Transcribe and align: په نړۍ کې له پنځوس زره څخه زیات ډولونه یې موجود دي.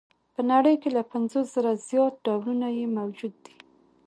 په 0.35 0.41
نړۍ 0.51 0.75
کې 0.81 0.89
له 0.97 1.01
پنځوس 1.11 1.47
زره 1.55 1.71
څخه 1.73 1.83
زیات 1.87 2.13
ډولونه 2.25 2.67
یې 2.77 2.85
موجود 2.97 3.33
دي. 3.45 3.55